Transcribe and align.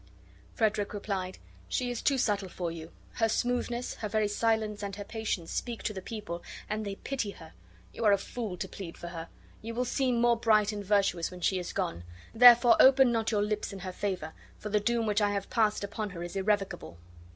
Frederick 0.55 0.95
replied: 0.95 1.37
"She 1.69 1.91
is 1.91 2.01
too 2.01 2.17
subtle 2.17 2.49
for 2.49 2.71
you; 2.71 2.89
her 3.17 3.29
smoothness, 3.29 3.93
her 3.97 4.09
very 4.09 4.27
silence, 4.27 4.81
and 4.81 4.95
her 4.95 5.03
patience 5.03 5.51
speak 5.51 5.83
to 5.83 5.93
the 5.93 6.01
people, 6.01 6.41
and 6.67 6.83
they 6.83 6.95
pity 6.95 7.29
her. 7.29 7.53
You 7.93 8.03
are 8.05 8.11
a 8.11 8.17
fool 8.17 8.57
to 8.57 8.67
plead 8.67 8.97
for 8.97 9.09
her, 9.09 9.25
for 9.61 9.65
you 9.67 9.75
will 9.75 9.85
seem 9.85 10.19
more 10.19 10.37
bright 10.37 10.71
and 10.71 10.83
virtuous 10.83 11.29
when 11.29 11.41
she 11.41 11.59
is 11.59 11.71
gone; 11.71 12.03
therefore 12.33 12.77
open 12.79 13.11
not 13.11 13.29
your 13.29 13.43
lips 13.43 13.71
in 13.71 13.79
her 13.81 13.93
favor, 13.93 14.33
for 14.57 14.69
the 14.69 14.79
doom 14.79 15.05
which 15.05 15.21
I 15.21 15.29
have 15.33 15.51
passed 15.51 15.83
upon 15.83 16.09
her 16.09 16.23
is 16.23 16.35
irrevocable." 16.35 16.97